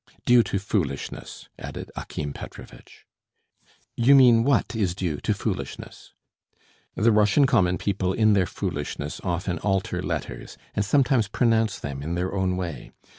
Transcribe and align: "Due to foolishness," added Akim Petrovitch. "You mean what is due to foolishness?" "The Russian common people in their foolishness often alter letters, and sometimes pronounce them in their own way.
"Due 0.25 0.41
to 0.41 0.57
foolishness," 0.57 1.47
added 1.59 1.91
Akim 1.95 2.33
Petrovitch. 2.33 3.05
"You 3.95 4.15
mean 4.15 4.43
what 4.43 4.75
is 4.75 4.95
due 4.95 5.17
to 5.17 5.31
foolishness?" 5.35 6.15
"The 6.95 7.11
Russian 7.11 7.45
common 7.45 7.77
people 7.77 8.11
in 8.11 8.33
their 8.33 8.47
foolishness 8.47 9.21
often 9.23 9.59
alter 9.59 10.01
letters, 10.01 10.57
and 10.73 10.83
sometimes 10.83 11.27
pronounce 11.27 11.77
them 11.77 12.01
in 12.01 12.15
their 12.15 12.33
own 12.33 12.57
way. 12.57 12.93